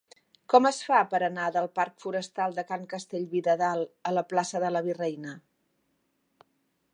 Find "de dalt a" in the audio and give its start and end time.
3.49-4.15